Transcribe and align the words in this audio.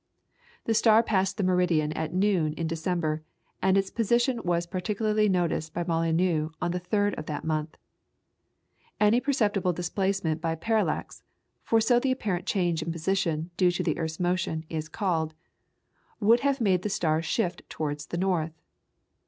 The 0.65 0.73
star 0.73 1.03
passed 1.03 1.37
the 1.37 1.43
meridian 1.43 1.91
at 1.93 2.11
noon 2.11 2.53
in 2.53 2.65
December, 2.65 3.21
and 3.61 3.77
its 3.77 3.91
position 3.91 4.41
was 4.41 4.65
particularly 4.65 5.29
noticed 5.29 5.75
by 5.75 5.83
Molyneux 5.83 6.49
on 6.59 6.71
the 6.71 6.79
third 6.79 7.13
of 7.19 7.27
that 7.27 7.43
month. 7.45 7.77
Any 8.99 9.19
perceptible 9.21 9.73
displacement 9.73 10.41
by 10.41 10.55
parallax 10.55 11.21
for 11.61 11.79
so 11.79 11.99
the 11.99 12.11
apparent 12.11 12.47
change 12.47 12.81
in 12.81 12.91
position, 12.91 13.51
due 13.57 13.69
to 13.69 13.83
the 13.83 13.99
earth's 13.99 14.19
motion, 14.19 14.65
is 14.69 14.89
called 14.89 15.35
would 16.19 16.27
would 16.29 16.39
have 16.39 16.59
made 16.59 16.81
the 16.81 16.89
star 16.89 17.21
shift 17.21 17.61
towards 17.69 18.07
the 18.07 18.17
north. 18.17 18.53